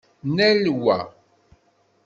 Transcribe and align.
Nnal 0.27 0.63
wa! 0.83 0.97